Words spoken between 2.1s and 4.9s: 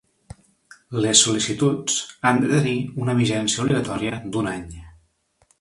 han de tenir una vigència obligatòria d'un any.